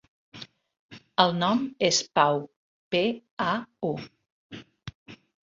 El 1.23 1.33
nom 1.41 1.61
és 1.89 1.99
Pau: 2.21 2.41
pe, 2.97 3.03
a, 3.49 3.53
u. 3.93 3.93